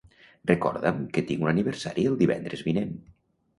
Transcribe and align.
Recorda'm 0.51 1.03
que 1.17 1.23
tinc 1.33 1.45
un 1.45 1.53
aniversari 1.53 2.09
el 2.15 2.19
divendres 2.25 2.67
vinent. 2.73 2.93